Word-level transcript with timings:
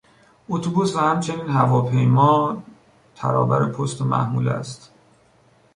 اتوبوس 0.49 0.95
و 0.95 0.99
همچنین 0.99 1.49
هواپیما 1.49 2.63
ترابر 3.15 3.65
پست 3.65 4.01
و 4.01 4.05
محموله 4.05 4.51
است. 4.51 4.91